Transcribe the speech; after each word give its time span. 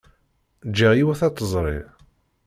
Jjiɣ 0.69 0.91
yiwet 0.95 1.21
ad 1.27 1.33
tezri. 1.37 1.77